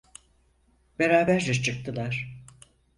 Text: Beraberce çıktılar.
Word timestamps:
Beraberce 0.99 1.53
çıktılar. 1.53 2.41